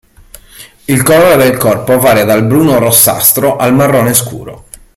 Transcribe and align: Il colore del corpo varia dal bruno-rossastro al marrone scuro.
Il 0.85 1.03
colore 1.03 1.35
del 1.37 1.57
corpo 1.57 1.99
varia 1.99 2.25
dal 2.25 2.43
bruno-rossastro 2.43 3.57
al 3.57 3.75
marrone 3.75 4.15
scuro. 4.15 4.65